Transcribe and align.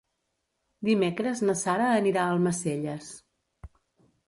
Dimecres 0.89 1.43
na 1.49 1.55
Sara 1.61 1.91
anirà 1.99 2.25
a 2.25 2.33
Almacelles. 2.39 3.13